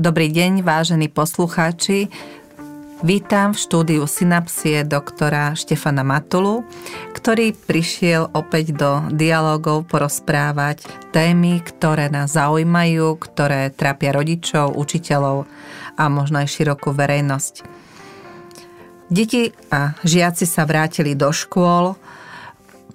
[0.00, 2.08] Dobrý deň, vážení poslucháči.
[3.04, 6.64] Vítam v štúdiu Synapsie doktora Štefana Matulu,
[7.12, 15.44] ktorý prišiel opäť do dialogov porozprávať témy, ktoré nás zaujímajú, ktoré trápia rodičov, učiteľov
[16.00, 17.54] a možno aj širokú verejnosť.
[19.12, 21.92] Deti a žiaci sa vrátili do škôl,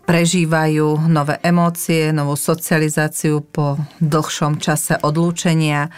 [0.09, 5.93] prežívajú nové emócie, novú socializáciu po dlhšom čase odlúčenia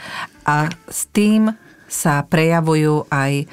[0.48, 1.52] a s tým
[1.92, 3.48] sa prejavujú aj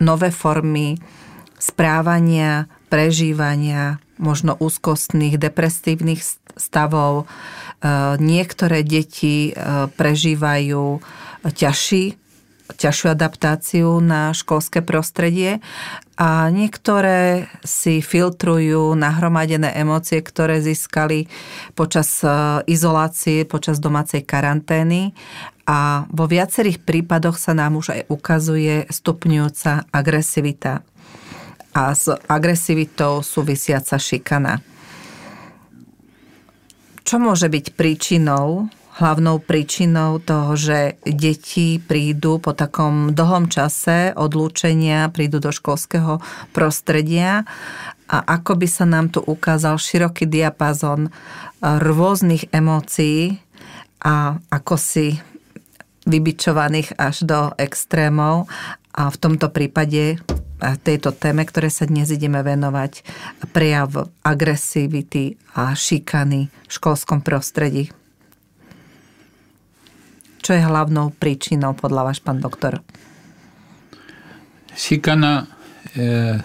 [0.00, 0.96] nové formy
[1.60, 6.24] správania, prežívania, možno úzkostných, depresívnych
[6.56, 7.24] stavov.
[7.24, 7.24] E,
[8.20, 9.52] niektoré deti e,
[9.92, 11.00] prežívajú
[11.44, 12.16] ťažší,
[12.76, 15.60] ťažšiu adaptáciu na školské prostredie
[16.16, 21.28] a niektoré si filtrujú nahromadené emócie, ktoré získali
[21.76, 22.32] počas e,
[22.72, 25.12] izolácie, počas domácej karantény.
[25.68, 30.80] A vo viacerých prípadoch sa nám už aj ukazuje stupňujúca agresivita.
[31.76, 34.64] A s agresivitou súvisiaca šikana.
[37.04, 45.12] Čo môže byť príčinou hlavnou príčinou toho, že deti prídu po takom dlhom čase odlúčenia,
[45.12, 46.24] prídu do školského
[46.56, 47.44] prostredia
[48.08, 51.12] a ako by sa nám tu ukázal široký diapazon
[51.60, 53.36] rôznych emócií
[54.00, 55.20] a ako si
[56.06, 58.48] vybičovaných až do extrémov
[58.96, 60.16] a v tomto prípade
[60.56, 63.04] tejto téme, ktoré sa dnes ideme venovať,
[63.52, 67.92] prejav agresivity a šikany v školskom prostredí.
[70.46, 72.78] Čo je hlavnou príčinou podľa vás, pán doktor?
[74.78, 76.38] Šikana e,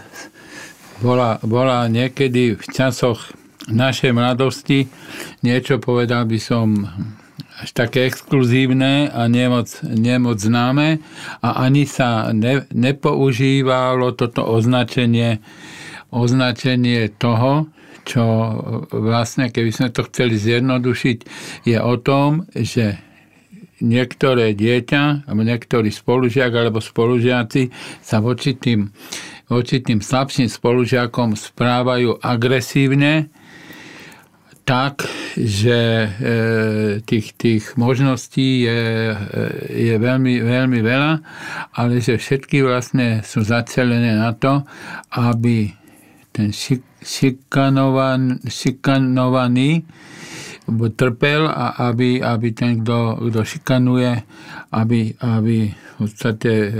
[1.06, 3.30] bola, bola niekedy v časoch
[3.70, 4.90] našej mladosti
[5.46, 6.90] niečo, povedal by som,
[7.62, 10.98] až také exkluzívne a nemoc, nemoc známe
[11.46, 15.46] a ani sa ne, nepoužívalo toto označenie,
[16.09, 17.70] označenie toho,
[18.09, 18.25] čo
[18.90, 21.18] vlastne, keby sme to chceli zjednodušiť,
[21.70, 23.11] je o tom, že
[23.81, 28.94] niektoré dieťa, alebo niektorý spolužiak alebo spolužiaci sa voči tým,
[29.50, 33.34] voči tým slabším spolužiakom správajú agresívne,
[34.62, 35.03] tak,
[35.36, 36.09] že e,
[37.02, 38.81] tých, tých možností je,
[39.12, 39.16] e,
[39.90, 41.13] je veľmi, veľmi veľa,
[41.75, 44.62] ale že všetky vlastne sú zacelené na to,
[45.18, 45.74] aby
[46.31, 49.84] ten šik, šikanovan, šikanovaný
[50.96, 54.12] trpel a aby, aby ten, kto, kto šikanuje,
[54.72, 56.72] aby, aby v podstate e,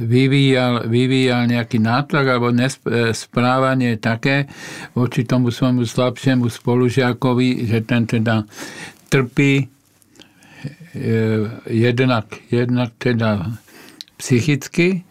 [0.00, 2.66] vyvíjal, vyvíjal nejaký nátlak alebo e,
[3.12, 4.48] správanie také
[4.96, 8.44] voči tomu svojmu slabšiemu spolužiakovi, že ten teda
[9.12, 9.72] trpí
[11.72, 13.48] jednak, jednak teda
[14.20, 15.02] psychicky,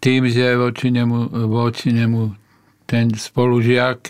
[0.00, 2.47] tým, že voči nemu, voči nemu
[2.88, 4.08] ten spolužiak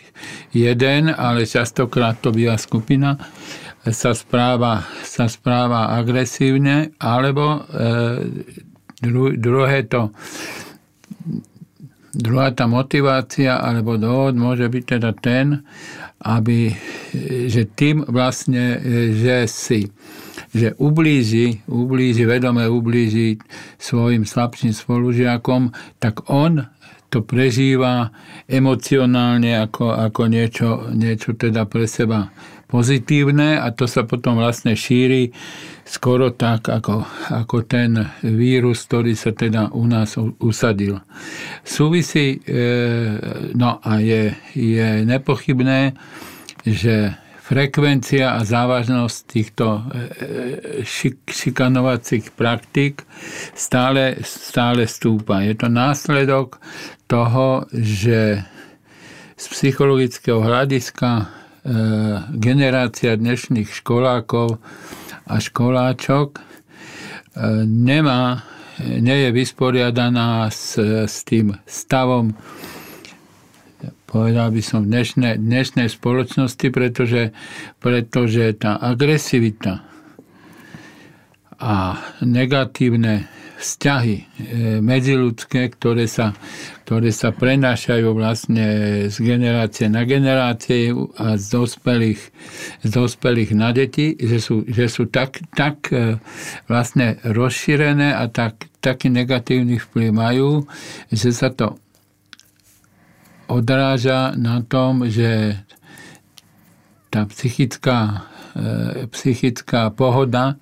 [0.55, 3.19] jeden, ale častokrát to býva skupina,
[3.83, 7.83] sa správa, sa správa agresívne, alebo e,
[9.03, 10.15] dru, druhé to
[12.15, 15.62] druhá tá motivácia alebo dôvod môže byť teda ten,
[16.25, 16.75] aby,
[17.47, 18.81] že tým vlastne,
[19.15, 19.83] že si
[20.49, 23.37] že ublíži, ublíži, vedome ublíži
[23.77, 26.65] svojim slabším spolužiakom, tak on
[27.09, 28.13] to prežíva
[28.45, 32.29] emocionálne ako, ako niečo, niečo teda pre seba
[32.69, 35.33] pozitívne a to sa potom vlastne šíri
[35.89, 41.01] skoro tak, ako, ako ten vírus, ktorý sa teda u nás usadil.
[41.65, 42.61] Súvisí, e,
[43.57, 45.97] no a je, je nepochybné,
[46.69, 47.17] že
[47.48, 49.81] frekvencia a závažnosť týchto e,
[50.84, 53.09] šik, šikanovacích praktík
[53.56, 55.41] stále, stále stúpa.
[55.41, 56.60] Je to následok
[57.09, 58.44] toho, že
[59.32, 61.25] z psychologického hľadiska e,
[62.36, 64.60] generácia dnešných školákov
[65.24, 66.42] a školáčok e,
[67.65, 68.44] nemá,
[68.84, 70.77] nie je vysporiadaná s,
[71.09, 72.36] s tým stavom
[74.09, 77.37] povedal by som, dnešnej, dnešnej spoločnosti, pretože,
[77.77, 79.84] pretože tá agresivita
[81.60, 83.28] a negatívne
[83.59, 84.25] vzťahy e,
[84.78, 86.31] medziludské, ktoré sa,
[86.87, 88.66] ktoré sa prenášajú vlastne
[89.10, 92.22] z generácie na generácie a z dospelých,
[92.87, 96.22] z dospelých na deti, že sú, že sú tak, tak e,
[96.71, 100.49] vlastne rozšírené a tak, taký negatívny vplyv majú,
[101.11, 101.83] že sa to
[103.48, 105.56] odráža na tom, že
[107.09, 110.60] tá psychická, e, psychická pohoda,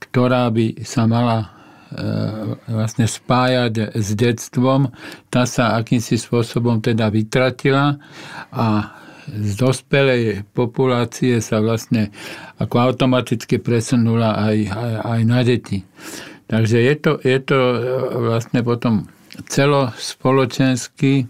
[0.00, 1.54] ktorá by sa mala
[2.66, 4.90] vlastne spájať s detstvom,
[5.30, 8.02] tá sa akýmsi spôsobom teda vytratila
[8.50, 12.12] a z dospelej populácie sa vlastne
[12.60, 15.78] ako automaticky presunula aj, aj, aj na deti.
[16.44, 17.78] Takže je to, je to e,
[18.20, 19.08] vlastne potom
[19.48, 21.24] celospoločenský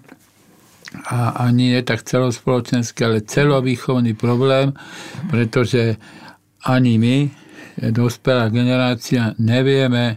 [0.94, 4.72] a ani nie tak celospoločenský, ale celovýchovný problém,
[5.26, 5.98] pretože
[6.64, 7.16] ani my,
[7.90, 10.16] dospelá generácia, nevieme e,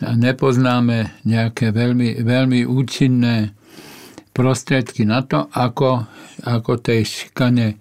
[0.00, 3.52] a nepoznáme nejaké veľmi, veľmi účinné
[4.32, 6.08] prostriedky na to, ako,
[6.42, 7.76] ako tej šikane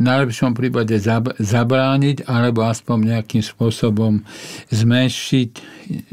[0.00, 0.96] v najlepšom prípade
[1.36, 4.24] zabrániť alebo aspoň nejakým spôsobom
[4.72, 5.50] zmenšiť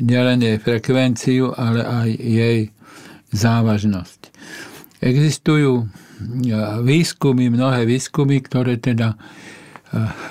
[0.04, 2.60] nielen jej frekvenciu, ale aj jej
[3.32, 4.27] závažnosť.
[4.98, 5.86] Existujú e,
[6.82, 9.18] výskumy, mnohé výskumy, ktoré teda e,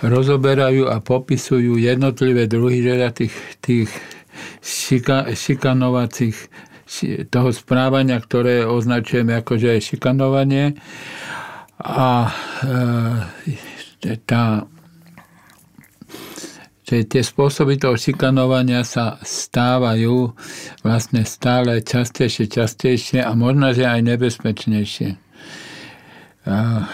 [0.02, 3.90] rozoberajú a popisujú jednotlivé druhy teda tých, tých
[4.58, 6.36] šika, šikanovacích
[7.34, 10.78] toho správania, ktoré označujeme ako, že je šikanovanie.
[11.82, 12.30] A
[12.62, 14.66] e, tá,
[16.86, 20.30] že tie spôsoby toho šikanovania sa stávajú
[20.86, 25.18] vlastne stále častejšie, častejšie a možno, že aj nebezpečnejšie.
[26.46, 26.86] A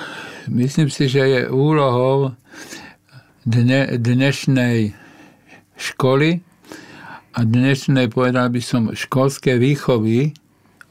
[0.48, 2.32] myslím si, že je úlohou
[3.44, 4.96] dne, dnešnej
[5.76, 6.40] školy,
[7.32, 10.36] a dnešnej, povedal by som, školské výchovy,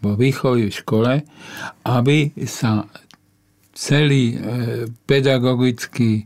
[0.02, 1.14] vo výchovy v škole,
[1.86, 2.90] aby sa
[3.78, 4.38] celý e,
[5.06, 6.26] pedagogický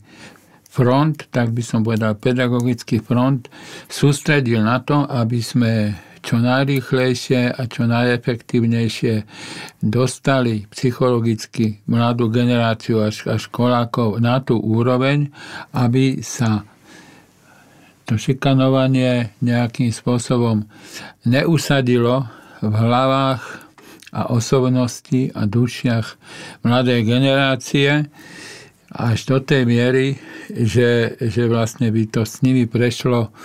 [0.76, 3.48] front, tak by som povedal pedagogický front,
[3.88, 9.14] sústredil na to, aby sme čo najrýchlejšie a čo najefektívnejšie
[9.80, 15.30] dostali psychologicky mladú generáciu a školákov na tú úroveň,
[15.78, 16.66] aby sa
[18.10, 20.66] to šikanovanie nejakým spôsobom
[21.30, 22.26] neusadilo
[22.66, 23.66] v hlavách
[24.16, 26.08] a osobnosti a dušiach
[26.66, 28.10] mladej generácie
[28.96, 30.16] až do tej miery,
[30.50, 33.36] že, že vlastne by to s nimi prešlo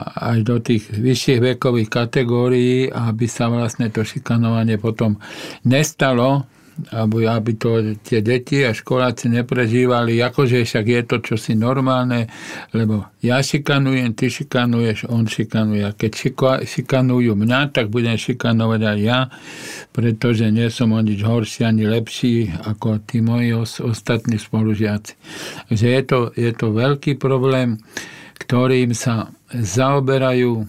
[0.00, 5.20] až do tých vyšších vekových kategórií, aby sa vlastne to šikanovanie potom
[5.68, 6.48] nestalo
[6.88, 12.32] aby, aby to tie deti a školáci neprežívali, akože však je to čosi normálne,
[12.72, 15.84] lebo ja šikanujem, ty šikanuješ, on šikanuje.
[15.84, 16.32] A keď
[16.64, 19.20] šikanujú mňa, tak budem šikanovať aj ja,
[19.92, 23.52] pretože nie som o nič horší ani lepší ako tí moji
[23.84, 25.12] ostatní spolužiaci.
[25.68, 27.76] Takže je to, je to veľký problém,
[28.40, 30.64] ktorým sa zaoberajú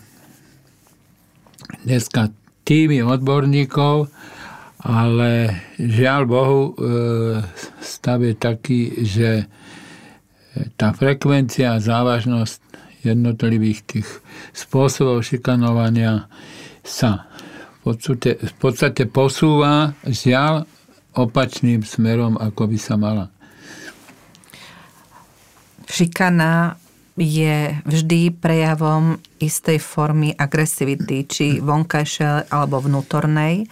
[1.87, 2.29] dneska
[2.67, 4.11] tými odborníkov,
[4.81, 6.71] ale žiaľ Bohu, e,
[7.81, 9.45] stav je taký, že
[10.75, 12.59] tá frekvencia a závažnosť
[13.01, 14.09] jednotlivých tých
[14.53, 16.27] spôsobov šikanovania
[16.85, 17.29] sa
[17.81, 20.69] v podstate, v podstate posúva žiaľ
[21.17, 23.25] opačným smerom, ako by sa mala.
[25.91, 26.79] Šikana
[27.19, 33.67] je vždy prejavom istej formy agresivity, či vonkajšej alebo vnútornej.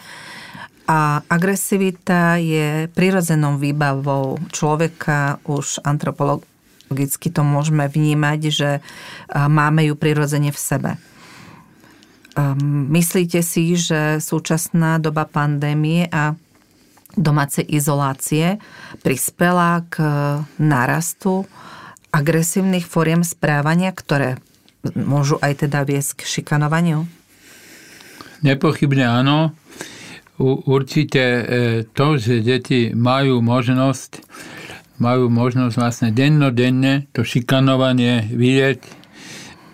[0.90, 8.82] A agresivita je prirodzenou výbavou človeka, už antropologicky to môžeme vnímať, že
[9.30, 10.92] máme ju prirodzene v sebe.
[12.90, 16.34] Myslíte si, že súčasná doba pandémie a
[17.14, 18.58] domácej izolácie
[19.06, 20.02] prispela k
[20.58, 21.46] nárastu
[22.10, 24.42] agresívnych fóriem správania, ktoré
[24.98, 27.06] môžu aj teda viesť k šikanovaniu?
[28.42, 29.54] Nepochybne áno
[30.40, 31.44] určite e,
[31.92, 34.24] to, že deti majú možnosť,
[35.04, 39.00] majú možnosť vlastne dennodenne to šikanovanie vidieť,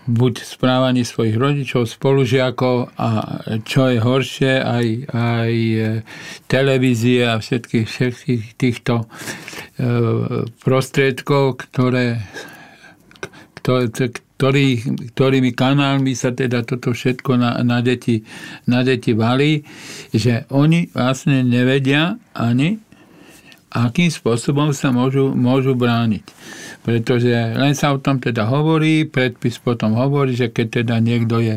[0.06, 3.10] buď správaní svojich rodičov, spolužiakov a
[3.66, 5.82] čo je horšie, aj, aj e,
[6.46, 9.06] televízie a všetkých, všetkých týchto e,
[10.62, 12.22] prostriedkov, ktoré,
[13.62, 13.90] ktoré,
[14.36, 14.84] ktorý,
[15.15, 18.27] ktorými kanálmi sa teda toto všetko na, na, deti,
[18.68, 19.63] na deti valí,
[20.12, 22.84] že oni vlastne nevedia ani,
[23.72, 26.24] akým spôsobom sa môžu, môžu brániť.
[26.84, 31.56] Pretože len sa o tom teda hovorí, predpis potom hovorí, že keď teda niekto je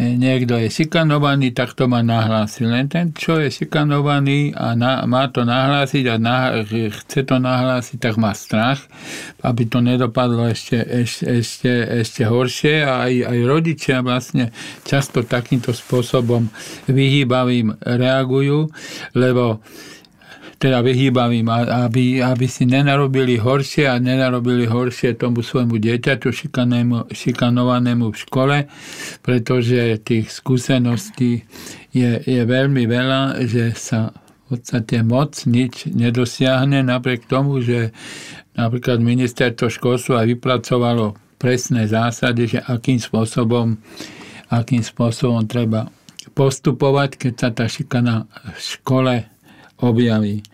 [0.00, 2.64] niekto je šikanovaný, tak to má nahlásiť.
[2.64, 8.00] Len ten, čo je šikanovaný a na, má to nahlásiť a na, chce to nahlásiť,
[8.00, 8.80] tak má strach,
[9.44, 14.48] aby to nedopadlo ešte, ešte, ešte, ešte horšie a aj, aj rodičia vlastne
[14.88, 16.48] často takýmto spôsobom
[16.88, 18.72] vyhýbavým reagujú,
[19.12, 19.60] lebo
[20.60, 21.48] teda vyhýbavým,
[21.88, 26.28] aby, aby si nenarobili horšie a nenarobili horšie tomu svojmu dieťaťu
[27.16, 28.56] šikanovanému v škole,
[29.24, 31.48] pretože tých skúseností
[31.96, 37.96] je, je veľmi veľa, že sa v podstate moc nič nedosiahne, napriek tomu, že
[38.52, 43.80] napríklad ministerstvo školstva vypracovalo presné zásady, že akým spôsobom,
[44.52, 45.88] akým spôsobom treba
[46.36, 49.14] postupovať, keď sa tá šikana v škole
[49.80, 50.44] objaví.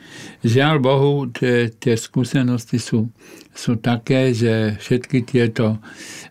[0.47, 3.11] Žiaľ Bohu, tie, tie skúsenosti sú,
[3.50, 5.83] sú také, že všetky tieto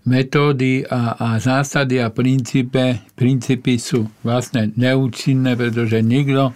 [0.07, 6.55] metódy a, a zásady a princípe, princípy sú vlastne neúčinné, pretože nikto,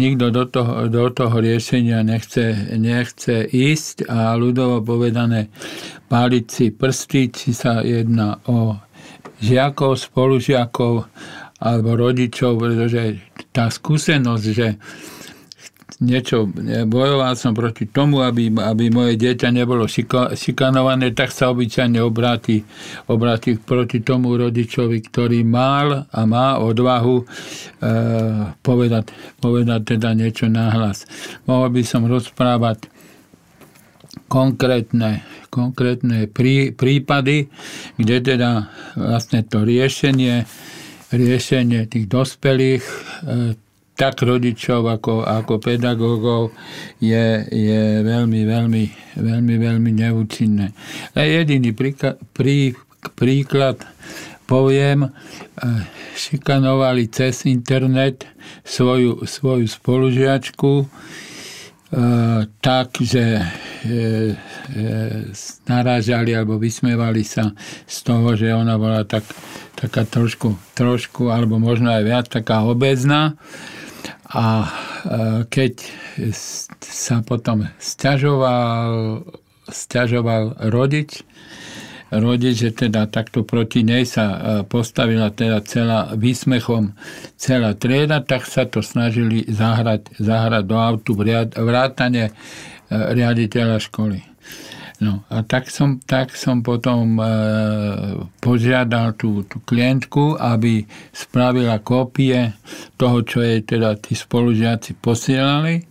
[0.00, 5.52] nikto do, toho, do toho riešenia nechce, nechce ísť a ľudovo povedané
[6.08, 8.80] páliť si prsty, či sa jedná o
[9.44, 11.06] žiakov, spolužiakov
[11.60, 13.20] alebo rodičov, pretože
[13.52, 14.76] tá skúsenosť, že
[16.00, 16.44] niečo,
[16.86, 19.88] bojoval som proti tomu, aby, aby moje dieťa nebolo
[20.36, 22.60] šikanované, tak sa obyčajne obráti,
[23.08, 27.24] obráti proti tomu rodičovi, ktorý mal a má odvahu e,
[28.60, 29.04] povedať,
[29.40, 31.08] povedať teda niečo nahlas.
[31.48, 32.92] Mohol by som rozprávať
[34.28, 37.48] konkrétne, konkrétne prí, prípady,
[37.96, 38.68] kde teda
[39.00, 40.44] vlastne to riešenie
[41.06, 43.54] riešenie tých dospelých, e,
[43.96, 46.52] tak rodičov ako, ako pedagógov
[47.00, 48.84] je, je veľmi, veľmi,
[49.16, 50.76] veľmi, veľmi neúčinné.
[51.16, 52.76] Jediný príklad, prí,
[53.16, 53.80] príklad
[54.44, 55.10] poviem, e,
[56.14, 58.28] šikanovali cez internet
[58.62, 60.86] svoju, svoju spolužiačku e,
[62.60, 63.42] tak, že
[65.70, 67.54] narážali alebo vysmievali sa
[67.86, 69.22] z toho, že ona bola tak
[69.76, 73.36] taká trošku, trošku, alebo možno aj viac, taká obezná.
[74.30, 74.68] A e,
[75.46, 75.74] keď
[76.82, 79.22] sa potom stiažoval,
[79.70, 81.22] stiažoval rodič,
[82.10, 86.94] rodič, že teda takto proti nej sa e, postavila teda celá výsmechom
[87.34, 91.12] celá trieda, tak sa to snažili zahrať, zahrať do autu
[91.54, 92.32] vrátane e,
[92.90, 94.35] riaditeľa školy.
[94.96, 97.24] No a tak som, tak som potom e,
[98.40, 102.56] požiadal tú, tú klientku, aby spravila kópie
[102.96, 105.84] toho, čo jej teda tí spolužiaci posielali.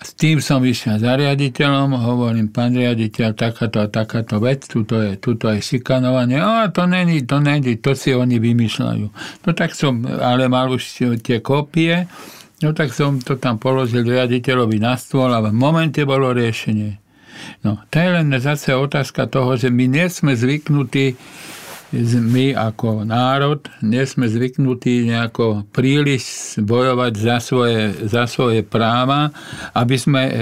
[0.00, 5.20] S tým som išiel za riaditeľom, hovorím, pán riaditeľ, takáto a takáto vec, tuto je,
[5.20, 6.40] tuto je šikanovanie.
[6.40, 9.06] A to není, to není, to si oni vymýšľajú.
[9.44, 12.08] No tak som, ale mal už tie kópie,
[12.64, 17.09] no tak som to tam položil riaditeľovi na stôl a v momente bolo riešenie.
[17.60, 21.16] No, to je len zase otázka toho, že my nie zvyknutí
[22.22, 29.34] my ako národ nie zvyknutí nejako príliš bojovať za svoje, za svoje práva,
[29.74, 30.32] aby sme e,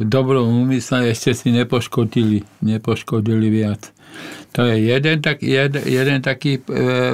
[0.00, 3.92] v dobrom úmysle ešte si nepoškodili, nepoškodili viac.
[4.56, 6.62] To je jeden, tak, jed, jeden taký e,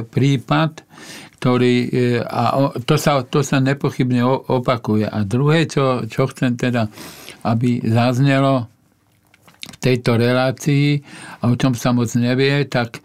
[0.07, 0.87] prípad,
[1.43, 5.11] ktorý, e, a to sa, to sa nepochybne opakuje.
[5.11, 6.87] A druhé, čo, čo chcem teda,
[7.43, 8.71] aby zaznelo,
[9.83, 11.03] tejto relácii
[11.43, 13.03] a o čom sa moc nevie, tak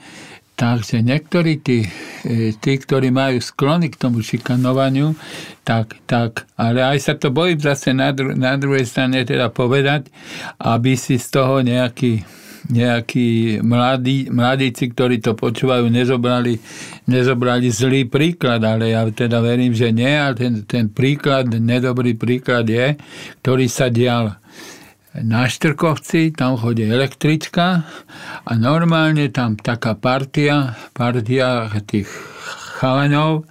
[0.61, 1.89] Takže niektorí tí,
[2.21, 5.17] e, tí, ktorí majú sklony k tomu šikanovaniu,
[5.65, 10.13] tak, tak, ale aj sa to bojím zase na, dru, na druhej strane teda povedať,
[10.61, 12.21] aby si z toho nejaký,
[12.69, 16.61] nejakí mladí, mladíci, ktorí to počúvajú, nezobrali,
[17.09, 22.69] nezobrali zlý príklad, ale ja teda verím, že nie, ale ten, ten príklad, nedobrý príklad
[22.69, 23.01] je,
[23.41, 24.37] ktorý sa dial
[25.19, 27.83] na Štrkovci, tam chodí električka
[28.47, 32.07] a normálne tam taká partia, partia tých
[32.79, 33.43] chalanov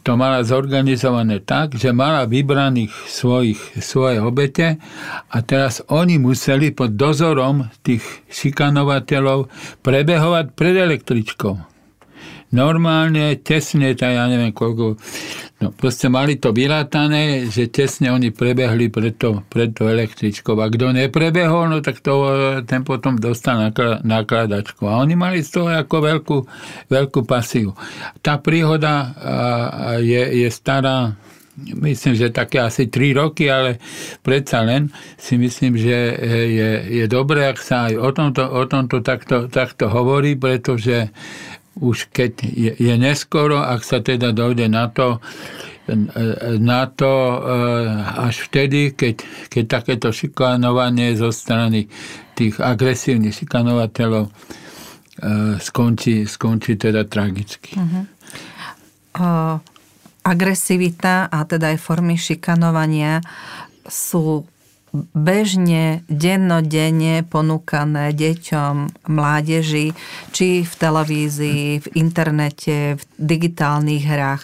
[0.00, 4.80] to mala zorganizované tak, že mala vybraných svojich, svoje obete
[5.28, 9.52] a teraz oni museli pod dozorom tých šikanovateľov
[9.84, 11.69] prebehovať pred električkou
[12.50, 14.98] normálne, tesne, tak ja neviem koľko,
[15.62, 20.58] no proste mali to vyrátané, že tesne oni prebehli pred to, pred to električkou.
[20.58, 22.26] A kto neprebehol, no tak to,
[22.66, 23.70] ten potom dostal
[24.02, 24.86] nakladačku.
[24.90, 26.38] A oni mali z toho ako veľkú,
[26.90, 27.74] veľkú pasiu.
[28.18, 29.14] Tá príhoda
[30.02, 31.14] je, je stará
[31.60, 33.76] myslím, že také asi 3 roky, ale
[34.24, 34.88] predsa len
[35.20, 35.98] si myslím, že
[36.48, 41.12] je, je dobré, ak sa aj o tomto, o tomto takto, takto hovorí, pretože
[41.80, 45.18] už keď je, je neskoro, ak sa teda dojde na to,
[46.60, 47.40] na to eh,
[48.30, 51.88] až vtedy, keď, keď takéto šikanovanie zo strany
[52.36, 54.32] tých agresívnych šikanovateľov eh,
[55.58, 57.74] skončí, skončí teda tragicky.
[57.80, 58.04] Uh-huh.
[59.10, 59.58] Uh,
[60.22, 63.24] agresivita a teda aj formy šikanovania
[63.88, 64.46] sú
[64.94, 69.94] bežne, dennodenne ponúkané deťom, mládeži,
[70.34, 74.42] či v televízii, v internete, v digitálnych hrách.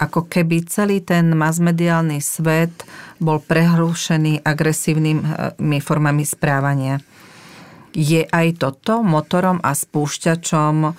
[0.00, 2.72] Ako keby celý ten masmediálny svet
[3.22, 6.98] bol prehrúšený agresívnymi formami správania.
[7.94, 10.90] Je aj toto motorom a spúšťačom e,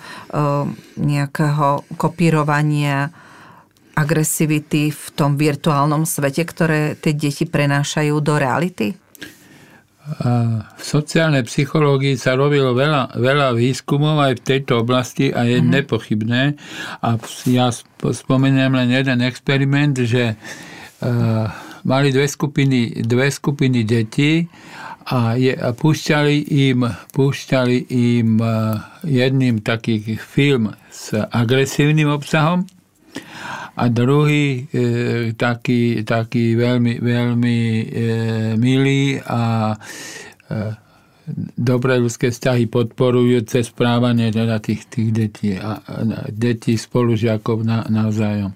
[0.96, 3.12] nejakého kopírovania
[3.96, 8.92] agresivity v tom virtuálnom svete, ktoré tie deti prenášajú do reality?
[10.06, 15.74] v sociálnej psychológii sa robilo veľa, veľa výskumov aj v tejto oblasti a je mm-hmm.
[15.74, 16.42] nepochybné.
[17.02, 17.18] A
[17.50, 21.50] ja spomeniem len jeden experiment, že uh,
[21.82, 24.46] mali dve skupiny, dve skupiny detí
[25.10, 32.62] a, je, a púšťali im, púšťali im uh, jedným taký film s agresívnym obsahom
[33.76, 37.84] a druhý e, taký, taký veľmi, veľmi e,
[38.56, 39.76] milý a e,
[41.58, 45.94] dobré ľudské vzťahy podporujúce správanie teda tých, tých detí a, a
[46.32, 48.54] detí spolužiakov na, navzájom.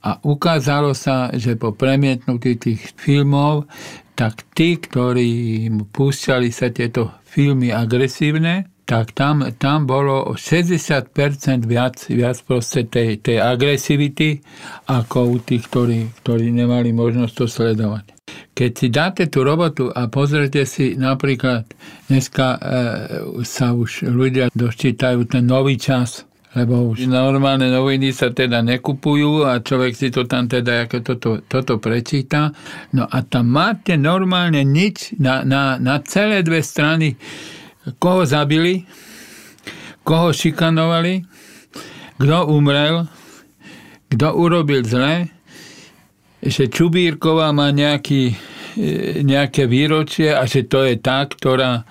[0.00, 3.68] A ukázalo sa, že po premietnutí tých filmov,
[4.16, 11.14] tak tí, ktorí púšťali sa tieto filmy agresívne, tak tam, tam bolo 60%
[11.62, 14.42] viac, viac proste tej, tej agresivity
[14.90, 18.04] ako u tých, ktorí, ktorí nemali možnosť to sledovať.
[18.50, 21.70] Keď si dáte tú robotu a pozrite si napríklad,
[22.10, 22.58] dneska e,
[23.46, 26.26] sa už ľudia dočítajú ten nový čas,
[26.58, 31.30] lebo už normálne noviny sa teda nekupujú a človek si to tam teda ako toto,
[31.46, 32.50] toto prečíta.
[32.90, 37.14] No a tam máte normálne nič na, na, na celé dve strany
[37.98, 38.84] koho zabili,
[40.04, 41.24] koho šikanovali,
[42.20, 43.08] kto umrel,
[44.12, 45.32] kto urobil zle,
[46.40, 48.32] že Čubírková má nejaký,
[48.76, 51.84] e, nejaké výročie a že to je tá, ktorá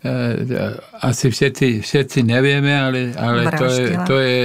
[0.00, 0.08] e,
[1.00, 4.42] asi všetci, všetci nevieme, ale, ale to, je, to je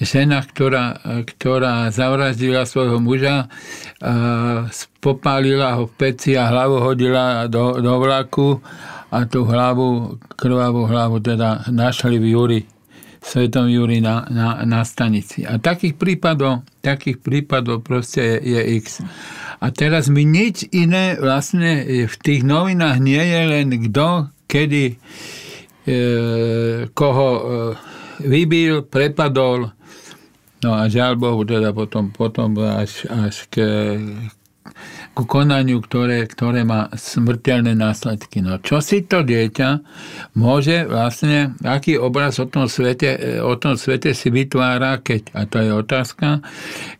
[0.00, 3.48] žena, ktorá, ktorá zavraždila svojho muža,
[5.00, 8.60] popálila ho v peci a hlavu hodila do, do vlaku
[9.10, 12.60] a tú hlavu, krvavú hlavu teda našli v Júri,
[13.22, 15.42] Svetom Júri na, na, na stanici.
[15.42, 19.02] A takých prípadov, takých prípadov proste je, je x.
[19.58, 25.96] A teraz mi nič iné vlastne v tých novinách nie je len kto, kedy, e,
[26.94, 27.42] koho e,
[28.22, 29.74] vybil, prepadol,
[30.64, 33.60] No a žiaľ Bohu, teda potom, potom až, až k,
[35.16, 38.44] ku konaniu, ktoré, ktoré má smrteľné následky.
[38.44, 39.80] No čo si to dieťa
[40.36, 45.56] môže vlastne, aký obraz o tom svete, o tom svete si vytvára, keď, a to
[45.64, 46.44] je otázka,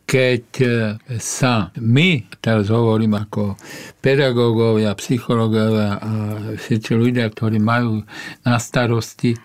[0.09, 0.69] keď e,
[1.21, 3.61] sa my, teraz hovorím ako
[4.01, 6.11] pedagógovia, psychológovia a
[6.57, 8.01] všetci ľudia, ktorí majú
[8.49, 9.39] na starosti e,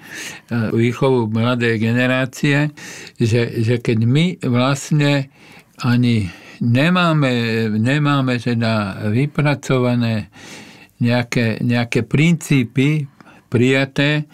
[0.71, 2.71] výchovu mladej generácie,
[3.19, 5.27] že, že keď my vlastne
[5.81, 6.29] ani
[6.61, 7.33] nemáme,
[7.73, 10.29] nemáme teda vypracované
[11.01, 13.09] nejaké, nejaké princípy
[13.49, 14.29] prijaté,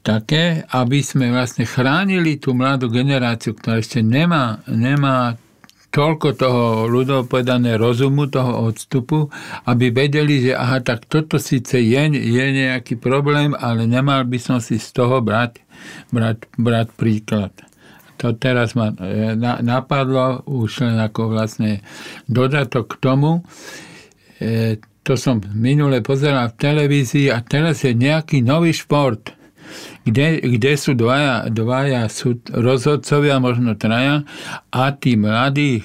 [0.00, 5.36] také, aby sme vlastne chránili tú mladú generáciu, ktorá ešte nemá, nemá
[5.92, 9.28] toľko toho ľudov povedané rozumu, toho odstupu,
[9.68, 14.58] aby vedeli, že aha, tak toto síce je, je nejaký problém, ale nemal by som
[14.64, 15.60] si z toho brať,
[16.08, 17.67] brať, brať príklad
[18.18, 21.80] to teraz ma e, napadlo už len ako vlastne
[22.26, 23.46] dodatok k tomu.
[24.42, 29.32] E, to som minule pozeral v televízii a teraz je nejaký nový šport,
[30.04, 34.26] kde, kde sú dvaja, dvaja sú rozhodcovia, možno traja,
[34.68, 35.80] a tí mladí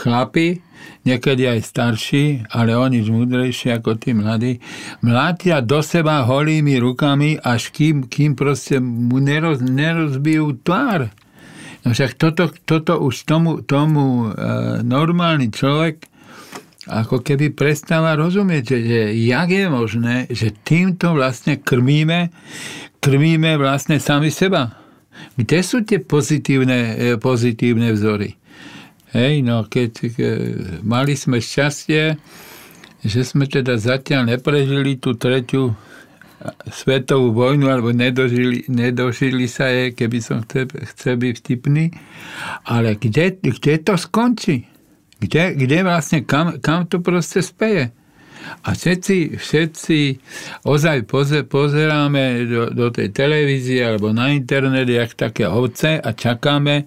[0.00, 0.64] chlapi,
[1.04, 4.64] niekedy aj starší, ale oni múdrejší ako tí mladí,
[5.04, 11.12] mlátia do seba holými rukami, až kým, kým proste mu neroz, nerozbijú tvár.
[11.84, 14.40] No však toto, toto už tomu, tomu e,
[14.80, 16.08] normálny človek
[16.84, 22.28] ako keby prestáva rozumieť, že, že jak je možné, že týmto vlastne krmíme,
[23.00, 24.80] krmíme vlastne sami seba.
[25.36, 28.36] Kde sú tie pozitívne, e, pozitívne vzory?
[29.14, 30.08] Hej, no keď e,
[30.82, 32.16] mali sme šťastie,
[33.04, 35.76] že sme teda zatiaľ neprežili tú tretiu
[36.68, 41.84] svetovú vojnu, alebo nedožili, nedožili sa jej, keby som chcel, chcel byť vtipný.
[42.68, 44.68] Ale kde, kde to skončí?
[45.22, 47.94] Kde, kde vlastne, kam, kam to proste speje?
[48.44, 49.98] A všetci, všetci
[50.68, 56.84] ozaj poze, pozeráme do, do tej televízie alebo na internet, jak také ovce a čakáme,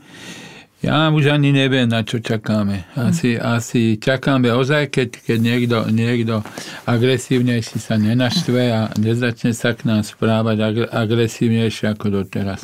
[0.77, 2.85] Ja už ani neviem, na čo čakáme.
[2.93, 3.41] Asi, mm.
[3.41, 6.45] asi čakáme ozaj, keď, keď niekto, niekto
[6.85, 12.61] agresívnejší sa nenaštve a nezačne sa k nám správať agresívnejšie ako doteraz.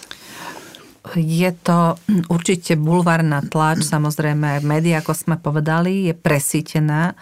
[1.18, 2.00] Je to
[2.32, 7.14] určite bulvárna tlač, samozrejme média, ako sme povedali, je presítená e,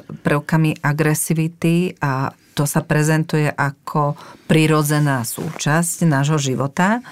[0.00, 4.16] prvkami agresivity a to sa prezentuje ako
[4.48, 7.04] prirodzená súčasť nášho života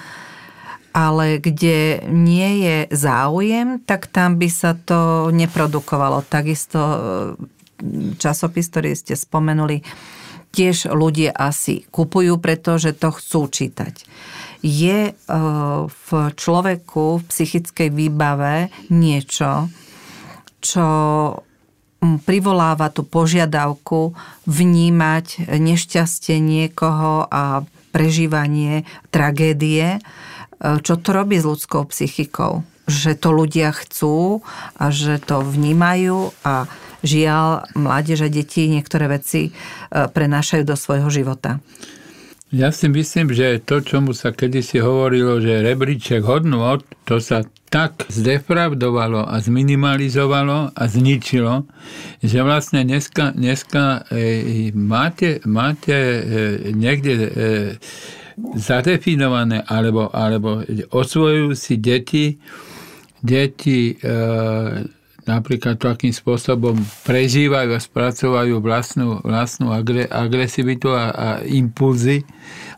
[0.95, 6.23] ale kde nie je záujem, tak tam by sa to neprodukovalo.
[6.23, 6.99] Takisto e,
[8.15, 9.83] časopis, ktorý ste spomenuli,
[10.55, 14.07] tiež ľudia asi kupujú, pretože to chcú čítať.
[14.63, 15.13] Je e,
[15.83, 19.67] v človeku, v psychickej výbave niečo,
[20.63, 20.87] čo
[22.23, 24.15] privoláva tú požiadavku
[24.47, 29.99] vnímať nešťastie niekoho a prežívanie tragédie,
[30.59, 32.63] čo to robí s ľudskou psychikou.
[32.85, 34.45] Že to ľudia chcú
[34.77, 36.69] a že to vnímajú a
[37.05, 39.51] žiaľ, mládež a deti niektoré veci e,
[40.09, 41.61] prenášajú do svojho života.
[42.53, 48.07] Ja si myslím, že to, čomu sa kedysi hovorilo, že rebríček hodnot, to sa tak
[48.07, 51.67] zdefravdovalo a zminimalizovalo a zničilo,
[52.23, 56.21] že vlastne dneska, dneska e, máte, máte e,
[56.71, 57.29] niekde e,
[58.55, 62.35] zadefinované alebo, alebo osvojujú si deti,
[63.23, 64.13] deti e,
[65.25, 66.75] napríklad to, akým spôsobom
[67.07, 72.27] prežívajú a spracovajú vlastnú, vlastnú agre, agresivitu a, a impulzy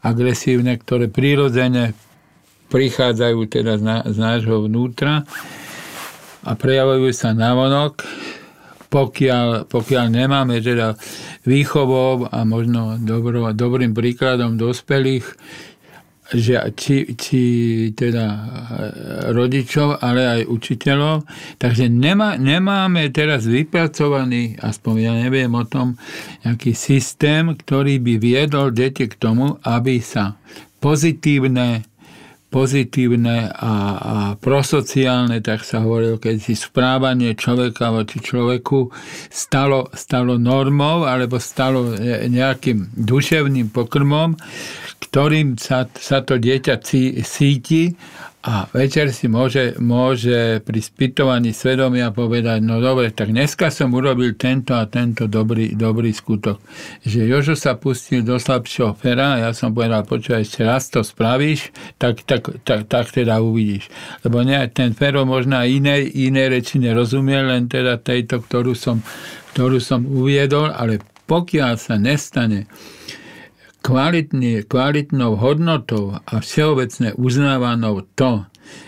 [0.05, 1.97] agresívne, ktoré prirodzene
[2.67, 5.23] prichádzajú teda z, na, z nášho vnútra
[6.47, 8.05] a prejavujú sa navonok
[8.97, 10.97] pokiaľ, pokiaľ nemáme teda
[11.45, 15.37] výchovou a možno dobro, dobrým príkladom dospelých,
[16.33, 17.41] že či, či
[17.93, 18.25] teda
[19.31, 21.23] rodičov, ale aj učiteľov.
[21.61, 25.95] Takže nemá, nemáme teraz vypracovaný, aspoň ja neviem o tom,
[26.43, 30.35] nejaký systém, ktorý by viedol deti k tomu, aby sa
[30.81, 31.85] pozitívne
[32.47, 38.87] pozitívne a, a prosociálne, tak sa hovorilo, keď si správanie človeka voči človeku
[39.27, 41.91] stalo, stalo normou alebo stalo
[42.27, 44.39] nejakým duševným pokrmom,
[45.03, 46.79] ktorým sa, sa to dieťa
[47.23, 47.91] cíti
[48.45, 54.37] a večer si môže, môže pri spytovaní svedomia povedať, no dobre, tak dneska som urobil
[54.37, 56.61] tento a tento dobrý, dobrý skutok.
[57.01, 61.01] Že Jožo sa pustil do slabšieho fera a ja som povedal, počúvaj, ešte raz to
[61.01, 63.89] spravíš, tak, tak, tak, tak teda uvidíš.
[64.21, 69.01] Lebo ne, ten Fero možno iné, iné reči nerozumie, len teda tejto, ktorú som,
[69.57, 72.69] ktorú som uviedol, ale pokiaľ sa nestane
[73.81, 78.45] kvalitný, kvalitnou hodnotou a všeobecne uznávanou to,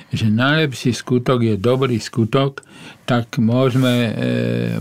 [0.09, 2.65] že najlepší skutok je dobrý skutok,
[3.05, 4.11] tak môžeme, e,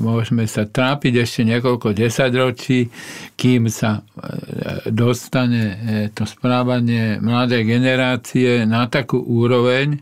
[0.01, 2.89] môžeme sa trápiť ešte niekoľko desaťročí,
[3.37, 5.77] kým sa e, dostane e,
[6.13, 10.01] to správanie mladej generácie na takú úroveň,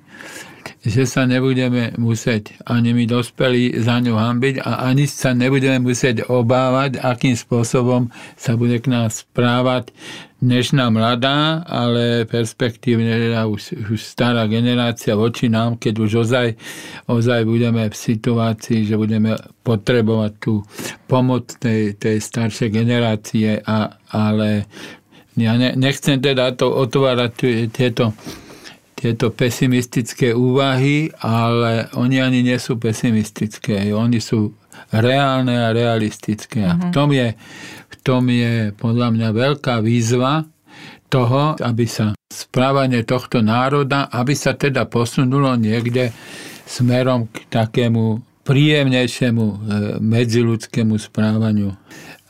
[0.82, 6.26] že sa nebudeme musieť ani my dospelí za ňu hambiť a ani sa nebudeme musieť
[6.26, 9.92] obávať, akým spôsobom sa bude k nás správať
[10.36, 16.54] dnešná mladá, ale perspektívne teda už, už stará generácia voči nám, keď už ozaj,
[17.08, 20.60] ozaj budeme v situácii, že budeme potrebovať tú
[21.08, 24.68] pomoc tej, tej staršej generácie, a, ale
[25.36, 27.32] ja ne, nechcem teda to otvárať
[27.72, 28.12] tieto
[28.96, 33.92] tieto pesimistické úvahy, ale oni ani nie sú pesimistické.
[33.92, 34.56] Oni sú
[34.88, 36.64] reálne a realistické.
[36.64, 36.92] A v mhm.
[36.96, 37.28] tom je,
[37.92, 40.48] v tom je podľa mňa veľká výzva
[41.12, 46.10] toho, aby sa správanie tohto národa, aby sa teda posunulo niekde
[46.66, 49.56] smerom k takému príjemnejšiemu e,
[50.02, 51.74] medziludskému správaniu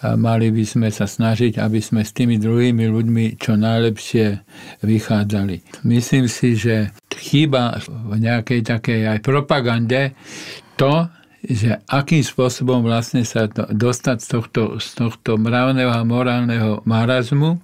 [0.05, 4.27] mali by sme sa snažiť, aby sme s tými druhými ľuďmi čo najlepšie
[4.85, 5.85] vychádzali.
[5.89, 10.13] Myslím si, že chýba v nejakej takej aj propagande
[10.77, 11.09] to,
[11.47, 17.63] že akým spôsobom vlastne sa to, dostať z tohto, z tohto mravného a morálneho marazmu.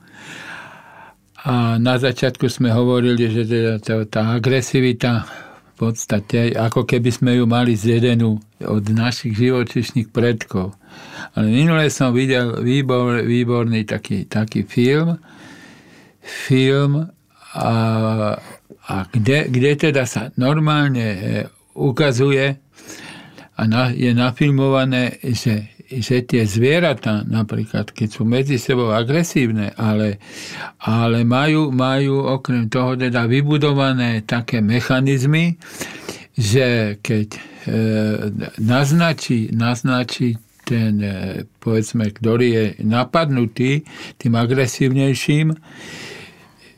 [1.43, 5.27] A na začiatku sme hovorili, že teda tá, tá agresivita
[5.75, 10.79] v podstate, ako keby sme ju mali zjedenú od našich živočišných predkov.
[11.33, 15.17] Ale minule som videl výbor, výborný taký, taký film,
[16.21, 17.09] film
[17.57, 17.73] a,
[18.89, 21.21] a kde, kde teda sa normálne e,
[21.73, 22.61] ukazuje
[23.57, 30.21] a na, je nafilmované, že, že tie zvieratá napríklad, keď sú medzi sebou agresívne, ale,
[30.85, 35.57] ale majú, majú okrem toho teda vybudované také mechanizmy,
[36.37, 37.41] že keď e,
[38.61, 41.15] naznačí, naznačí ten, e,
[41.59, 43.83] povedzme, ktorý je napadnutý
[44.19, 45.55] tým agresívnejším,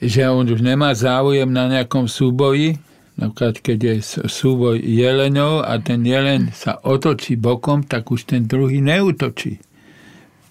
[0.04, 2.76] že on už nemá záujem na nejakom súboji,
[3.16, 3.94] napríklad keď je
[4.26, 9.60] súboj jelenov a ten jelen sa otočí bokom, tak už ten druhý neutočí.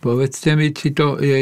[0.04, 1.40] Povedzte mi, či to je,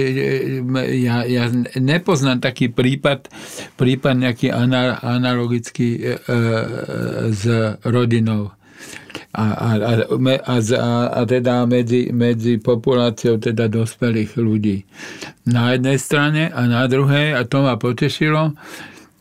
[1.01, 1.49] ja, ja
[1.81, 3.25] nepoznám taký prípad,
[3.73, 4.53] prípad nejaký
[5.01, 6.37] analogický e, e,
[7.33, 7.43] s
[7.81, 8.53] rodinou.
[9.31, 9.91] A, a, a,
[10.43, 14.83] a, a teda medzi, medzi populáciou teda dospelých ľudí.
[15.47, 18.51] Na jednej strane a na druhej, a to ma potešilo,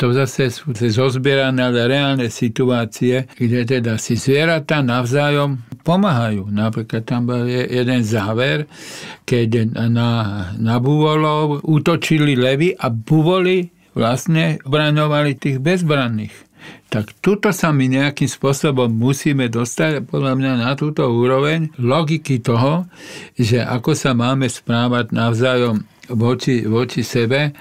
[0.01, 6.49] to zase sú zozbierané ale reálne situácie, kde teda si zvieratá navzájom pomáhajú.
[6.49, 8.65] Napríklad tam bol jeden záver,
[9.29, 10.11] keď na,
[10.57, 16.50] na buvolov útočili levy a buvoli vlastne obraňovali tých bezbranných.
[16.91, 22.91] Tak tuto sa my nejakým spôsobom musíme dostať podľa mňa na túto úroveň logiky toho,
[23.39, 27.55] že ako sa máme správať navzájom voči, voči sebe,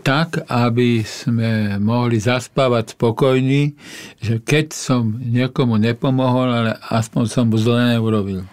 [0.00, 3.76] tak, aby sme mohli zaspávať spokojní,
[4.20, 8.48] že keď som niekomu nepomohol, ale aspoň som mu zle neurobil.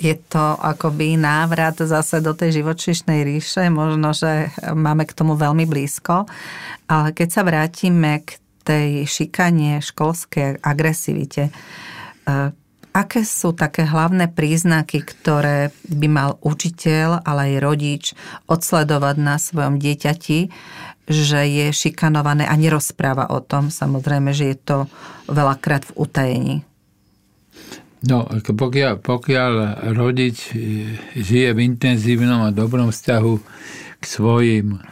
[0.00, 5.68] Je to akoby návrat zase do tej živočišnej ríše, možno, že máme k tomu veľmi
[5.68, 6.24] blízko,
[6.88, 11.50] ale keď sa vrátime k tej šikanie školskej agresivite,
[12.90, 18.04] Aké sú také hlavné príznaky, ktoré by mal učiteľ, ale aj rodič
[18.50, 20.50] odsledovať na svojom dieťati,
[21.06, 23.70] že je šikanované a nerozpráva o tom?
[23.70, 24.78] Samozrejme, že je to
[25.30, 26.56] veľakrát v utajení.
[28.10, 29.52] No, pokiaľ, pokiaľ
[29.94, 30.50] rodič
[31.14, 33.34] žije v intenzívnom a dobrom vzťahu
[34.02, 34.82] k svojim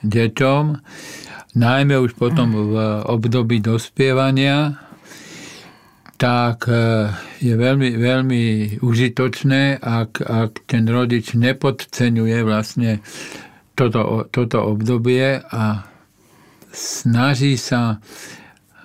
[0.00, 0.64] deťom,
[1.54, 2.74] najmä už potom v
[3.06, 4.78] období dospievania,
[6.14, 7.10] tak e,
[7.42, 8.42] je veľmi, veľmi
[8.82, 13.02] užitočné, ak, ak ten rodič nepodceňuje vlastne
[13.74, 15.84] toto, toto obdobie a
[16.70, 17.98] snaží sa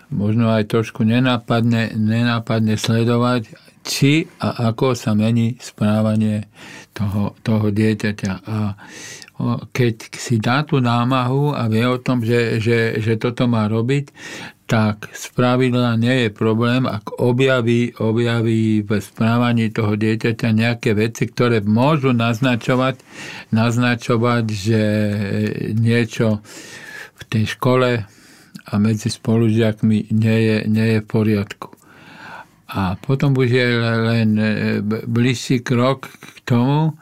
[0.10, 3.54] možno aj trošku nenápadne, nenápadne sledovať,
[3.86, 6.50] či a ako sa mení správanie
[6.94, 8.32] toho, toho dieťaťa.
[8.46, 8.58] A
[9.72, 14.12] keď si dá tú námahu a vie o tom, že, že, že toto má robiť,
[14.70, 21.66] tak spravidla nie je problém, ak objaví, objaví v správaní toho dieťaťa nejaké veci, ktoré
[21.66, 23.02] môžu naznačovať,
[23.50, 24.84] naznačovať, že
[25.74, 26.46] niečo
[27.18, 28.06] v tej škole
[28.70, 31.79] a medzi spolužiakmi nie je, nie je v poriadku.
[32.70, 34.46] A potom je len e,
[34.86, 36.94] bližší krok k tomu,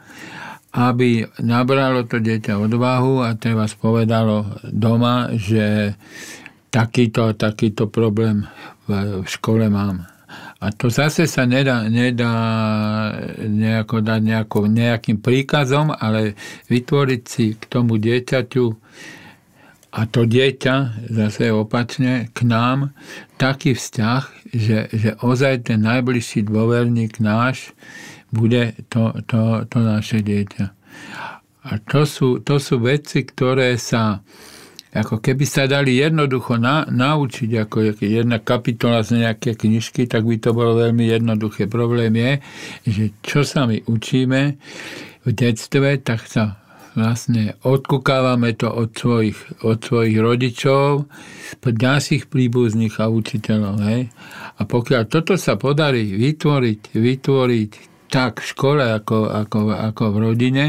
[0.72, 5.96] aby nabralo to dieťa odvahu a treba spovedalo doma, že
[6.68, 8.44] takýto takýto problém
[8.88, 10.04] v škole mám.
[10.58, 12.34] A to zase sa nedá, nedá
[13.46, 14.20] nejako dať
[14.66, 16.34] nejakým príkazom, ale
[16.66, 18.66] vytvoriť si k tomu dieťaťu
[19.98, 22.94] a to dieťa zase opačne k nám
[23.34, 24.22] taký vzťah,
[24.54, 27.74] že, že ozaj ten najbližší dôverník náš
[28.30, 30.70] bude to, to, to naše dieťa.
[31.66, 34.22] A to sú, to sú veci, ktoré sa
[34.88, 40.40] ako keby sa dali jednoducho na, naučiť, ako jedna kapitola z nejaké knižky, tak by
[40.40, 41.68] to bolo veľmi jednoduché.
[41.68, 42.32] Problém je,
[42.88, 44.56] že čo sa my učíme
[45.26, 46.56] v detstve, tak sa
[46.98, 51.06] vlastne odkúkávame to od svojich, od svojich rodičov,
[51.62, 53.76] ďalších príbuzných a učiteľov.
[53.86, 54.10] Hej?
[54.58, 57.72] A pokiaľ toto sa podarí vytvoriť, vytvoriť
[58.08, 60.66] tak v škole ako, ako, ako v rodine,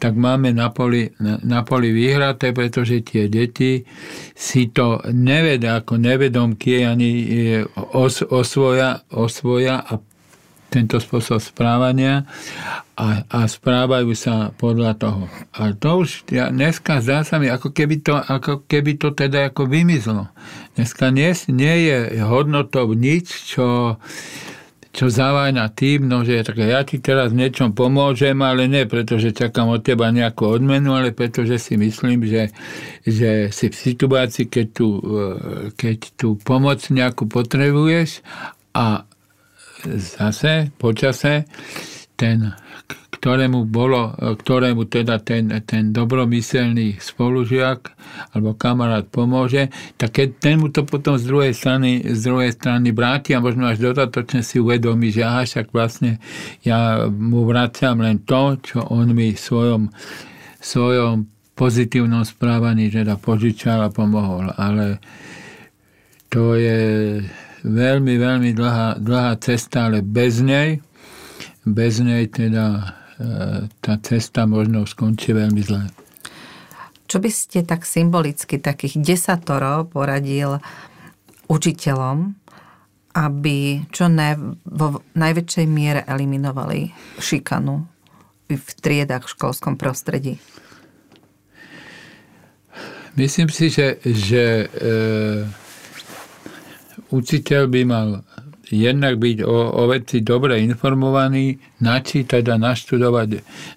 [0.00, 3.84] tak máme na poli, na, na poli vyhraté, pretože tie deti
[4.32, 7.28] si to nevedia ako nevedomky ani e,
[7.92, 10.00] os, osvoja, osvoja a
[10.68, 12.28] tento spôsob správania
[12.96, 15.24] a, a správajú sa podľa toho.
[15.56, 19.48] A to už ja, dneska zdá sa mi, ako keby to, ako keby to teda
[19.48, 20.28] ako vymizlo.
[20.76, 23.96] Dneska nie, nie je hodnotou nič, čo
[24.88, 29.70] čo zavájna tým, no, že tak ja ti teraz niečom pomôžem, ale nie pretože čakám
[29.70, 32.50] od teba nejakú odmenu, ale pretože si myslím, že,
[33.06, 38.26] že si v situácii, keď tu, e, keď tu pomoc nejakú potrebuješ
[38.74, 39.06] a
[39.86, 41.46] zase počase
[42.18, 42.50] ten
[43.18, 47.90] ktorému, bolo, ktorému teda ten, ten dobromyselný spolužiak
[48.30, 52.94] alebo kamarát pomôže, tak keď ten mu to potom z druhej strany, z druhej strany
[52.94, 56.22] vráti a možno až dodatočne si uvedomí, že aha, však vlastne
[56.62, 59.90] ja mu vraciam len to, čo on mi v svojom,
[60.62, 61.26] svojom
[61.58, 64.54] pozitívnom správaní teda požičal a pomohol.
[64.54, 65.02] Ale
[66.30, 67.18] to je
[67.68, 70.80] veľmi, veľmi dlhá, dlhá cesta, ale bez nej,
[71.68, 72.82] bez nej teda e,
[73.84, 75.84] tá cesta možno skončí veľmi zle.
[77.08, 80.60] Čo by ste tak symbolicky, takých desatoro poradil
[81.48, 82.36] učiteľom,
[83.16, 84.36] aby čo ne,
[84.68, 87.84] vo najväčšej miere eliminovali šikanu
[88.48, 90.36] v triedách v školskom prostredí?
[93.16, 94.96] Myslím si, že, že e,
[97.10, 98.08] učiteľ by mal
[98.68, 103.28] jednak byť o, o veci dobre informovaný, načítať a naštudovať,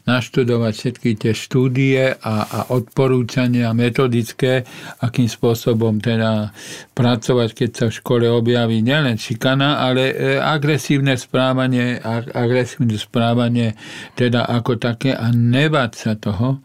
[0.03, 4.67] naštudovať všetky tie štúdie a, a odporúčania metodické,
[4.99, 6.51] akým spôsobom teda
[6.91, 11.99] pracovať, keď sa v škole objaví nielen šikana, ale e, agresívne správanie,
[12.35, 13.79] agresívne správanie
[14.19, 16.59] teda ako také a nebať sa toho,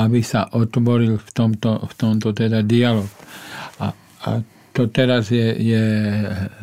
[0.00, 3.08] aby sa otvoril v tomto, v tomto teda dialog.
[3.82, 3.92] A,
[4.24, 5.80] a to teraz je, je,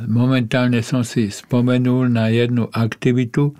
[0.06, 3.58] momentálne som si spomenul na jednu aktivitu,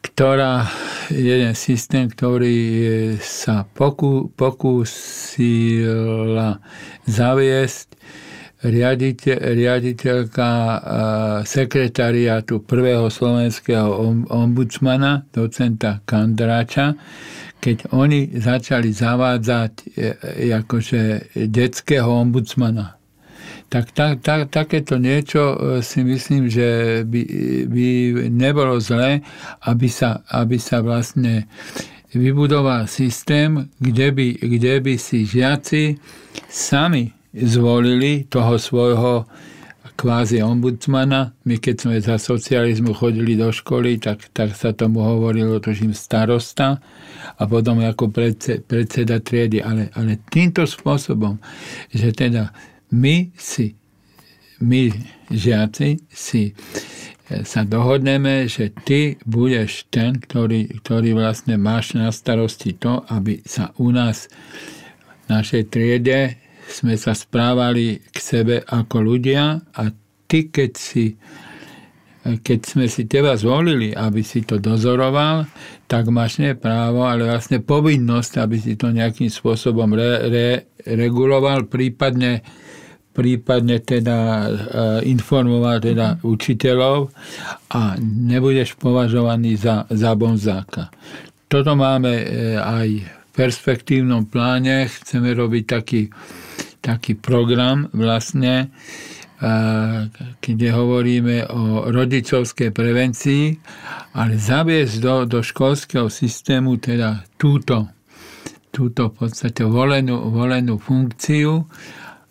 [0.00, 0.64] ktorá,
[1.12, 2.56] jeden systém, ktorý
[3.20, 5.84] sa poku, pokúsila
[7.04, 8.00] zaviesť.
[8.58, 10.50] Riaditeľ, riaditeľka
[11.46, 13.86] sekretariátu prvého slovenského
[14.34, 16.98] ombudsmana, docenta Kandráča,
[17.58, 19.72] keď oni začali zavádzať
[20.54, 22.98] akože detského ombudsmana.
[23.68, 27.22] Tak, tak, tak takéto niečo e, si myslím, že by,
[27.68, 27.88] by
[28.32, 29.20] nebolo zlé,
[29.68, 31.44] aby sa, aby sa vlastne
[32.16, 36.00] vybudoval systém, kde by, kde by si žiaci
[36.48, 39.28] sami zvolili toho svojho
[40.00, 41.36] kvázi ombudsmana.
[41.44, 46.80] My keď sme za socializmu chodili do školy, tak, tak sa tomu hovorilo, tužím, starosta
[47.38, 48.10] a potom ako
[48.66, 49.62] predseda triedy.
[49.62, 51.38] Ale, ale týmto spôsobom,
[51.94, 52.50] že teda
[52.90, 53.78] my si,
[54.58, 54.90] my
[55.30, 56.52] žiaci si e,
[57.46, 63.70] sa dohodneme, že ty budeš ten, ktorý, ktorý vlastne máš na starosti to, aby sa
[63.78, 64.26] u nás
[65.24, 69.82] v našej triede sme sa správali k sebe ako ľudia a
[70.28, 71.16] ty, keď si
[72.28, 75.48] keď sme si teba zvolili, aby si to dozoroval,
[75.88, 80.48] tak máš nie právo, ale vlastne povinnosť, aby si to nejakým spôsobom re, re,
[80.84, 82.44] reguloval, prípadne,
[83.16, 84.48] prípadne teda e,
[85.08, 87.08] informoval teda učiteľov
[87.72, 90.92] a nebudeš považovaný za, za bonzáka.
[91.48, 92.26] Toto máme e,
[92.60, 96.02] aj v perspektívnom pláne, chceme robiť taký
[96.88, 98.70] taký program vlastne,
[100.42, 103.44] kde hovoríme o rodičovskej prevencii,
[104.18, 107.86] ale zaviesť do, do školského systému teda túto,
[108.74, 111.62] túto v podstate volenú, volenú funkciu.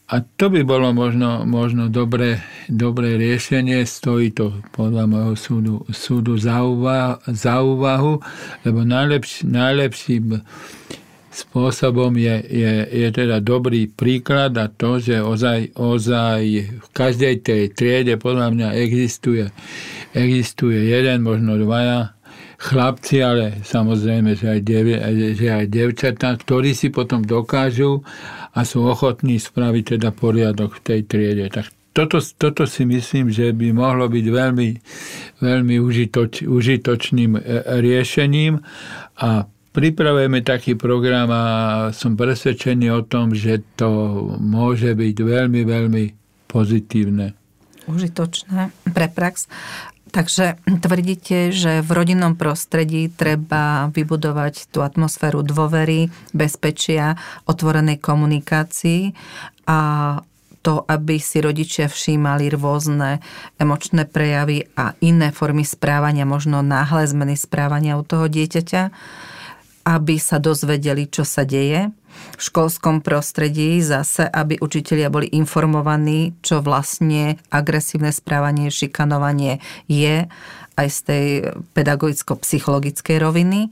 [0.08, 2.40] A to by bolo možno, možno dobré,
[2.72, 8.24] dobré riešenie, stojí to podľa môjho súdu, súdu za, úvahu, za úvahu,
[8.64, 10.24] lebo najlepší, najlepší
[11.38, 16.42] spôsobom je, je, je teda dobrý príklad a to, že ozaj, ozaj
[16.82, 19.46] v každej tej triede podľa mňa existuje,
[20.18, 22.18] existuje jeden, možno dvaja
[22.58, 24.86] chlapci, ale samozrejme, že aj, dev,
[25.38, 28.02] že aj devčatá, ktorí si potom dokážu
[28.58, 31.46] a sú ochotní spraviť teda poriadok v tej triede.
[31.54, 34.70] Tak toto, toto si myslím, že by mohlo byť veľmi,
[35.42, 37.42] veľmi užitoč, užitočným e,
[37.82, 38.62] riešením
[39.18, 41.44] a pripravujeme taký program a
[41.94, 43.86] som presvedčený o tom, že to
[44.42, 46.04] môže byť veľmi, veľmi
[46.50, 47.38] pozitívne.
[47.86, 49.46] Užitočné pre prax.
[50.10, 57.14] Takže tvrdíte, že v rodinnom prostredí treba vybudovať tú atmosféru dôvery, bezpečia,
[57.46, 59.14] otvorenej komunikácii
[59.70, 59.80] a
[60.66, 63.22] to, aby si rodičia všímali rôzne
[63.62, 68.84] emočné prejavy a iné formy správania, možno náhle zmeny správania u toho dieťaťa
[69.88, 71.88] aby sa dozvedeli, čo sa deje.
[72.36, 80.28] V školskom prostredí zase, aby učitelia boli informovaní, čo vlastne agresívne správanie, šikanovanie je
[80.76, 81.26] aj z tej
[81.72, 83.72] pedagogicko-psychologickej roviny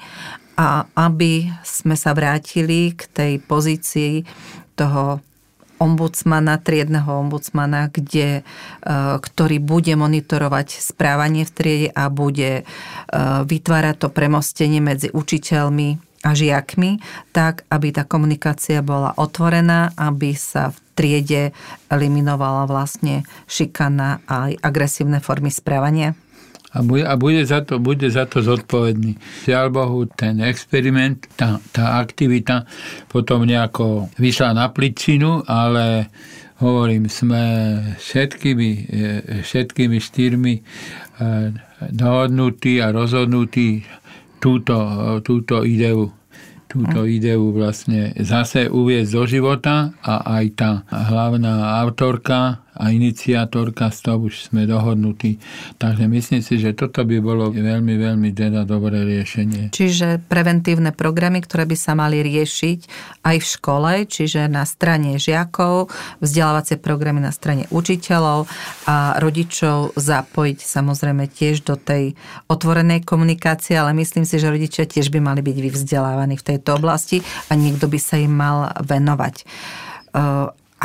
[0.56, 4.24] a aby sme sa vrátili k tej pozícii
[4.80, 5.20] toho
[5.78, 8.44] ombudsmana, triedného ombudsmana, kde, e,
[9.20, 12.64] ktorý bude monitorovať správanie v triede a bude e,
[13.46, 16.98] vytvárať to premostenie medzi učiteľmi a žiakmi,
[17.30, 21.44] tak aby tá komunikácia bola otvorená, aby sa v triede
[21.94, 26.18] eliminovala vlastne šikana a aj agresívne formy správania?
[26.76, 29.16] A bude, a bude, za to, bude za to zodpovedný.
[29.48, 32.68] Žiaľ Bohu, ten experiment, tá, tá aktivita
[33.08, 36.12] potom nejako vyšla na pličinu, ale
[36.60, 37.44] hovorím, sme
[37.96, 38.70] všetkými,
[39.44, 40.54] všetkými štyrmi
[41.96, 43.88] dohodnutí a rozhodnutí
[44.44, 44.76] túto,
[45.24, 46.12] túto ideu
[46.66, 54.00] túto ideu vlastne zase uviezť do života a aj tá hlavná autorka a iniciátorka, z
[54.04, 55.40] toho už sme dohodnutí.
[55.80, 59.72] Takže myslím si, že toto by bolo veľmi, veľmi teda dobré riešenie.
[59.72, 62.80] Čiže preventívne programy, ktoré by sa mali riešiť
[63.24, 65.88] aj v škole, čiže na strane žiakov,
[66.20, 68.52] vzdelávacie programy na strane učiteľov
[68.86, 72.20] a rodičov zapojiť samozrejme tiež do tej
[72.52, 77.24] otvorenej komunikácie, ale myslím si, že rodičia tiež by mali byť vyvzdelávaní v tejto oblasti
[77.48, 79.48] a niekto by sa im mal venovať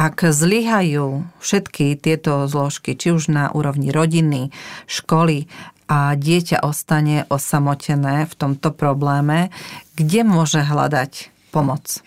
[0.01, 4.49] ak zlyhajú všetky tieto zložky, či už na úrovni rodiny,
[4.89, 5.45] školy
[5.93, 9.53] a dieťa ostane osamotené v tomto probléme,
[10.01, 12.01] kde môže hľadať pomoc?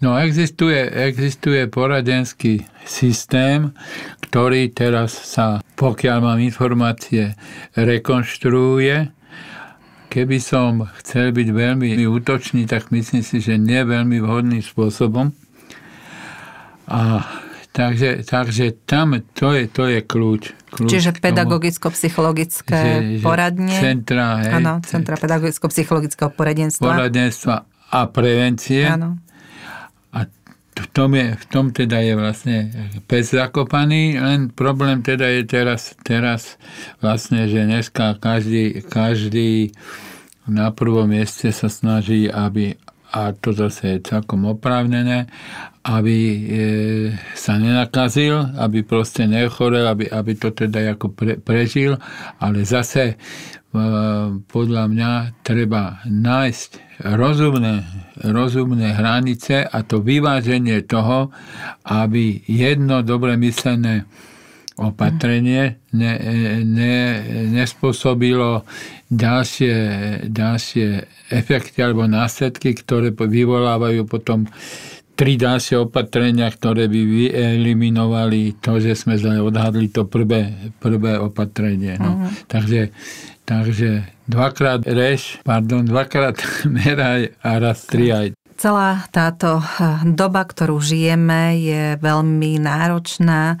[0.00, 3.76] No existuje, existuje poradenský systém,
[4.24, 7.36] ktorý teraz sa, pokiaľ mám informácie,
[7.76, 9.12] rekonštruuje.
[10.08, 15.36] Keby som chcel byť veľmi útočný, tak myslím si, že nie veľmi vhodným spôsobom.
[16.86, 17.22] A
[17.72, 20.42] takže, takže tam to je, to je kľúč.
[20.72, 22.80] kľúč Čiže pedagogicko-psychologické
[23.24, 23.72] poradne.
[23.72, 26.84] Centra, hej, áno, centra pedagogicko-psychologického poradenstva.
[26.84, 27.54] Poradenstva
[27.92, 28.88] a prevencie.
[28.88, 29.20] Áno.
[30.12, 30.24] A
[30.72, 32.56] v tom, je, v tom teda je vlastne
[33.04, 36.56] pes zakopaný, len problém teda je teraz, teraz
[37.04, 39.76] vlastne, že dneska každý, každý
[40.48, 42.74] na prvom mieste sa snaží, aby,
[43.12, 45.28] a to zase je celkom oprávnené,
[45.84, 46.38] aby e,
[47.36, 52.00] sa nenakazil, aby proste nechorel, aby, aby to teda ako pre, prežil,
[52.40, 53.16] ale zase e,
[54.48, 55.10] podľa mňa
[55.44, 57.84] treba nájsť rozumné,
[58.24, 61.28] rozumné hranice a to vyváženie toho,
[61.84, 64.08] aby jedno dobre myslené
[64.80, 66.12] opatrenie ne,
[66.64, 66.96] ne,
[67.52, 68.64] nespôsobilo
[69.12, 69.76] ďalšie,
[70.32, 70.86] ďalšie
[71.28, 74.48] efekty alebo následky, ktoré vyvolávajú potom
[75.12, 82.00] tri ďalšie opatrenia, ktoré by vyeliminovali to, že sme zle odhadli to prvé, prvé opatrenie.
[82.00, 82.16] No.
[82.16, 82.32] Uh-huh.
[82.48, 82.90] Takže,
[83.44, 86.40] takže dvakrát reš, pardon, dvakrát
[86.80, 88.32] meraj a raz triaj.
[88.56, 93.60] Celá táto eh, doba, ktorú žijeme, je veľmi náročná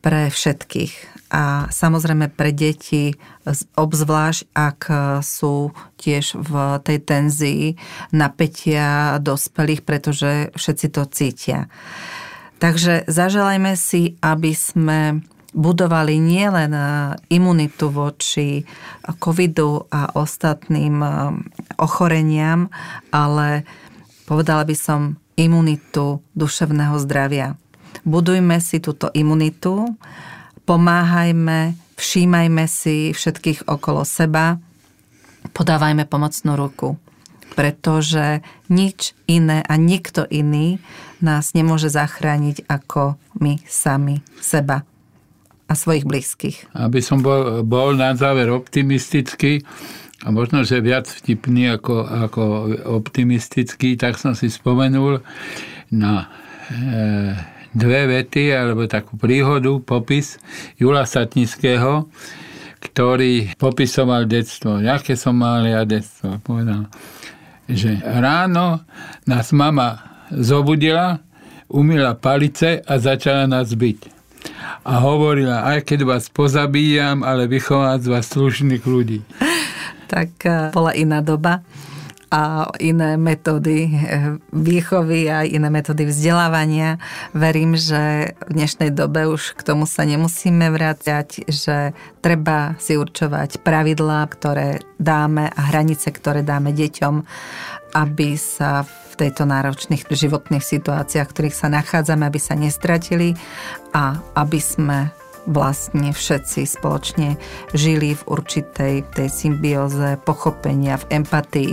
[0.00, 3.14] pre všetkých a samozrejme pre deti,
[3.78, 4.80] obzvlášť ak
[5.22, 7.64] sú tiež v tej tenzii
[8.10, 11.70] napätia dospelých, pretože všetci to cítia.
[12.58, 15.22] Takže zaželajme si, aby sme
[15.54, 16.74] budovali nielen
[17.30, 18.66] imunitu voči
[19.22, 20.98] covidu a ostatným
[21.78, 22.70] ochoreniam,
[23.14, 23.62] ale
[24.26, 27.54] povedala by som imunitu duševného zdravia
[28.04, 29.96] budujme si túto imunitu,
[30.64, 34.56] pomáhajme, všímajme si všetkých okolo seba,
[35.52, 36.96] podávajme pomocnú ruku,
[37.56, 40.78] pretože nič iné a nikto iný
[41.20, 44.86] nás nemôže zachrániť ako my sami seba
[45.70, 46.72] a svojich blízkych.
[46.74, 49.62] Aby som bol, bol na záver optimistický,
[50.20, 52.42] a možno, že viac vtipný ako, ako
[53.00, 55.24] optimistický, tak som si spomenul
[55.88, 56.28] na
[56.68, 57.32] e,
[57.70, 60.38] dve vety alebo takú príhodu, popis
[60.78, 62.10] Jula Satnického,
[62.80, 64.80] ktorý popisoval detstvo.
[64.80, 66.40] Jaké som mal ja detstvo?
[66.42, 66.88] Povedal,
[67.70, 68.82] že ráno
[69.28, 71.22] nás mama zobudila,
[71.70, 74.18] umila palice a začala nás byť.
[74.88, 79.20] A hovorila, aj keď vás pozabíjam, ale vychovať z vás slušných ľudí.
[80.10, 81.62] Tak eh, bola iná doba
[82.30, 87.02] a iné metódy eh, výchovy a iné metódy vzdelávania.
[87.34, 91.90] Verím, že v dnešnej dobe už k tomu sa nemusíme vrácať, že
[92.22, 97.14] treba si určovať pravidlá, ktoré dáme a hranice, ktoré dáme deťom,
[97.98, 103.34] aby sa v tejto náročných životných situáciách, v ktorých sa nachádzame, aby sa nestratili
[103.90, 105.10] a aby sme
[105.48, 107.36] vlastne všetci spoločne
[107.72, 111.72] žili v určitej tej symbióze pochopenia, v empatii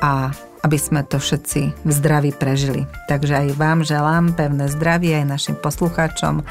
[0.00, 2.84] a aby sme to všetci v zdraví prežili.
[3.08, 6.44] Takže aj vám želám pevné zdravie, aj našim poslucháčom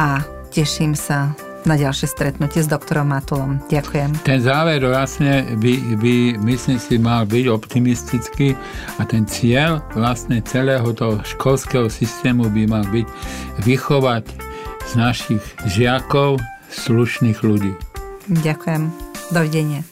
[0.00, 1.36] a teším sa
[1.66, 3.58] na ďalšie stretnutie s doktorom Matulom.
[3.66, 4.22] Ďakujem.
[4.22, 6.14] Ten záver vlastne by, by
[6.46, 8.54] myslím si, mal byť optimistický
[8.96, 13.06] a ten cieľ vlastne celého toho školského systému by mal byť
[13.66, 14.24] vychovať
[14.86, 16.38] z našich žiakov
[16.70, 17.74] slušných ľudí.
[18.30, 18.90] Ďakujem.
[19.34, 19.82] Dovidenia.